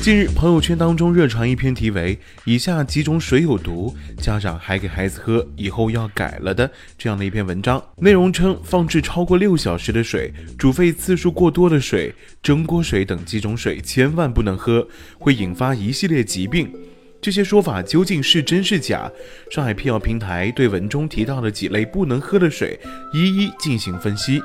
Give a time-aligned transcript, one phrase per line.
[0.00, 2.16] 近日，朋友圈当中热传一篇题为
[2.46, 7.82] “以下几种水有毒，家长还给孩子喝，以后要改了”的这样的一篇文章。
[7.96, 14.86] 内容称，放置超过六小时的水、煮沸次数过多的水、蒸锅水等几种水千万不能喝，
[15.18, 16.72] 会引发一系列疾病。
[17.20, 19.10] 这些说法究竟是真是假？
[19.50, 22.78] 上海辟谣平台对文中提到的几类不能喝的水
[23.12, 24.40] 一一进行分析。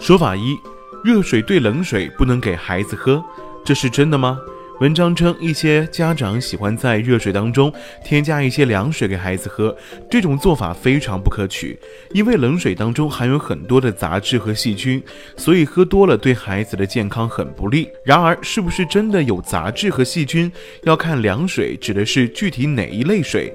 [0.00, 0.56] 说法一：
[1.04, 3.24] 热水兑冷水不能给孩子喝，
[3.64, 4.36] 这是真的吗？
[4.80, 7.72] 文章称，一些家长喜欢在热水当中
[8.04, 9.74] 添加一些凉水给孩子喝，
[10.10, 11.78] 这种做法非常不可取，
[12.12, 15.02] 因为冷水当中含有很多的杂质和细菌，
[15.34, 17.88] 所以喝多了对孩子的健康很不利。
[18.04, 23.50] 然而，是不是真的有杂质和细菌，要看凉水指的是具体哪一类水。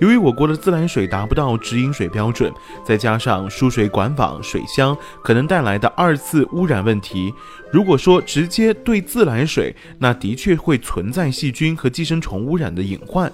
[0.00, 2.52] 由于我国的自来水达不到直饮水标准，
[2.84, 7.34] 再加上输水管网、水箱可能带来的二次污染问题，
[7.72, 13.32] 如果说直接兑自来水，那的确会存在细菌和寄生虫污染的隐患。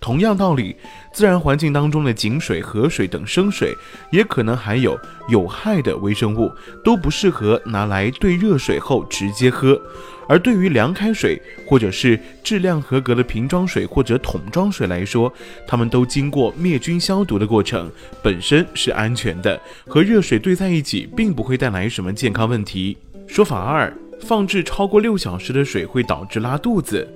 [0.00, 0.74] 同样道理，
[1.12, 3.74] 自然环境当中的井水、河水等生水
[4.10, 4.98] 也可能含有
[5.28, 6.50] 有害的微生物，
[6.82, 9.80] 都不适合拿来兑热水后直接喝。
[10.26, 15.32] 而对于凉开水或者是质量合格的瓶装水或者桶装水来说，
[15.66, 17.90] 它们都经过灭菌消毒的过程，
[18.22, 22.96] 本身是安全的，和热水兑在一起，并不会带来什么健康问题。
[23.26, 27.06] 说法二，放置超过六小时的水会导致拉肚子。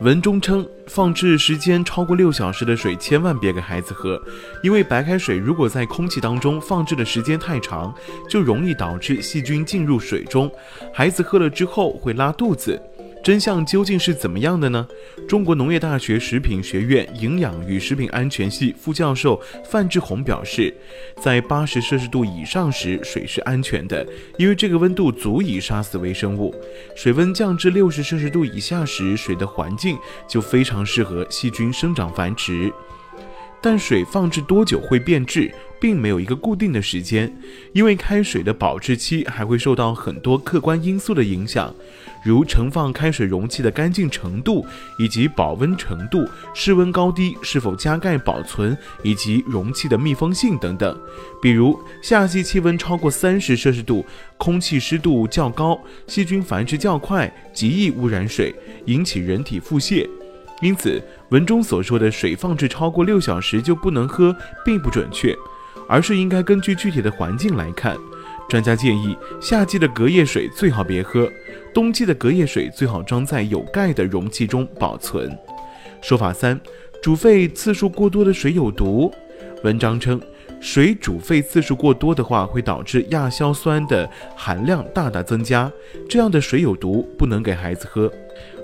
[0.00, 4.18] 文中称，放置时间超过六小时的水千万别给孩子喝，
[4.62, 7.94] 因为白开水如果在空气当中放置的时间太长，
[8.26, 10.50] 就容易导致细菌进入水中，
[10.90, 12.80] 孩子喝了之后会拉肚子。
[13.22, 14.88] 真相究竟是怎么样的呢？
[15.28, 20.72] 中国农业大学食品学院营养与食品安全系副教授范志红表示，
[21.20, 24.06] 在八十摄氏度以上时，水是安全的，
[24.38, 26.54] 因为这个温度足以杀死微生物。
[26.96, 32.72] 水温降至六十摄氏度以下时，水的环境就非常适合细菌生长繁殖。
[33.62, 37.30] 但水放置多久会变质，并没有一个固定的时间，
[37.74, 41.74] 因为开水的保质期还会受到很多客观因素的影响。
[42.22, 44.66] 如盛放开水容器的干净程度，
[44.98, 50.98] 以及保温程度、室温高低、是否加盖保存，以及容器的密封性等等。
[51.40, 54.04] 比如夏季气温超过三十摄氏度，
[54.36, 58.54] 空气湿度较高，细菌繁殖较快，极易污染水，
[58.86, 60.08] 引起人体腹泻。
[60.60, 65.34] 因此，文中所说的水放置超过六小时就不能喝，并不准确，
[65.88, 67.96] 而是应该根据具体的环境来看。
[68.50, 71.30] 专家建议，夏季的隔夜水最好别喝，
[71.72, 75.38] 冬季的隔夜水最好装在有盖的容器中保存。
[76.02, 76.60] 说法三，
[77.00, 79.08] 煮沸次数过多的水有毒。
[79.62, 80.20] 文章称，
[80.60, 85.70] 水煮沸次数过多的话，会导致亚硝酸的含量大大增加，
[86.08, 88.12] 这样的水有毒，不能给孩子喝。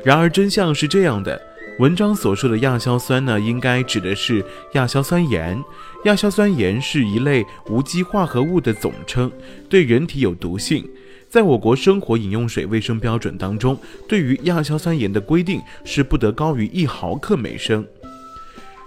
[0.03, 1.41] 然而真相是这样的。
[1.79, 4.43] 文章所说的亚硝酸呢，应该指的是
[4.73, 5.63] 亚硝酸盐。
[6.05, 9.31] 亚硝酸盐是一类无机化合物的总称，
[9.69, 10.89] 对人体有毒性。
[11.29, 13.79] 在我国生活饮用水卫生标准当中，
[14.09, 17.87] 对于亚硝酸盐的规定是不得高于一毫克每升。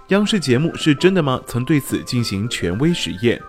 [0.08, 1.40] 央视节目是真的吗？
[1.46, 3.40] 曾对此进行权威实验。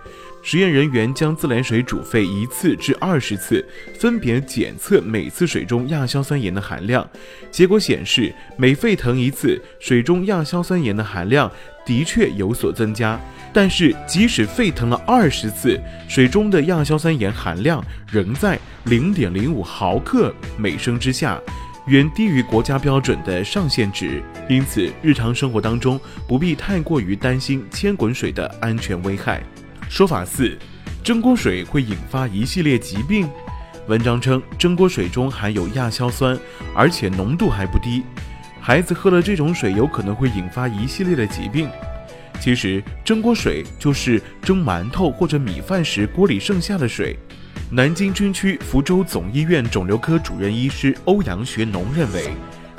[0.44, 3.64] 实验人员将自来水煮沸一次至二十次，
[3.98, 7.08] 分别检测每次水中亚硝酸盐的含量。
[7.50, 11.50] 结果显示，每沸腾一次，水中亚硝酸盐的含量
[11.86, 13.18] 的确有所增加。
[13.52, 21.40] 但是，即使沸腾了二十次，水中的亚硝酸盐含量仍在零点零五毫克每升之下，
[21.86, 24.20] 远低于国家标准的上限值。
[24.48, 29.40] 因此，日常生活当中不必太过于担心千滚水的安全危害。
[29.92, 30.56] 说法四，
[31.04, 33.28] 蒸锅水会引发一系列疾病。
[33.88, 36.34] 文章称，蒸锅水中含有亚硝酸，
[36.74, 38.02] 而且浓度还不低，
[38.58, 41.68] 孩子喝了这种水有可能会引发一系列的疾病。
[42.40, 47.14] 其实，蒸锅水就是蒸馒头或者米饭时锅里剩下的水。
[47.70, 52.30] 南京军区福州总医院肿瘤科主任医师欧阳学农认为。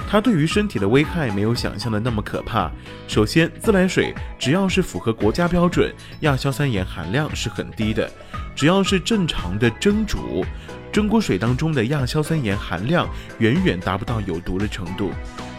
[0.09, 2.71] 它对于身体的危害没有想象的那么可怕。
[3.07, 8.09] 首先，自来水只要是符合国家标准，亚硝酸盐含量是很低的。
[8.55, 10.45] 只要是正常的蒸煮，
[10.91, 13.09] 蒸锅水当中的亚硝酸盐含量
[13.39, 15.11] 远远达不到有毒的程度。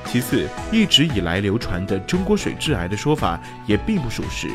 [0.07, 4.49] 其次，一直以来流传的蒸锅水致癌的说法也并不属实。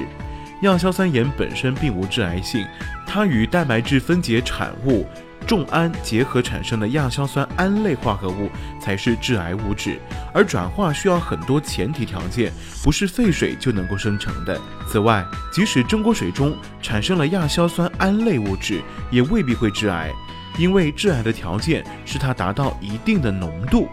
[0.62, 2.65] 亚硝酸盐本身并无致癌性，
[3.06, 5.06] 它与蛋白质分解产物
[5.50, 10.00] 重氨结合产生的亚硝酸胺类化合物才是致癌物质，
[10.31, 12.54] 而转化需要很多前提条件，
[12.84, 14.62] 不是沸水就能够生成的。
[14.88, 18.80] 此外，即使蒸锅水中产生了亚硝酸胺类物质，
[19.10, 20.13] 也未必会致癌，
[20.60, 23.90] 因为致癌的条件是它达到一定的浓度。